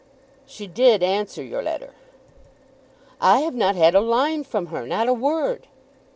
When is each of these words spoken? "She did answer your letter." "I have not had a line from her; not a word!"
"She 0.47 0.65
did 0.65 1.03
answer 1.03 1.43
your 1.43 1.61
letter." 1.61 1.91
"I 3.21 3.41
have 3.41 3.53
not 3.53 3.75
had 3.75 3.93
a 3.93 4.01
line 4.01 4.43
from 4.43 4.65
her; 4.73 4.87
not 4.87 5.07
a 5.07 5.13
word!" 5.13 5.67